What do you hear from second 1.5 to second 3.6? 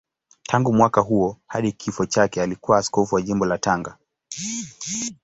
kifo chake alikuwa askofu wa Jimbo la